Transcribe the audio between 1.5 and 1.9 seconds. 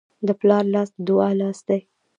دی.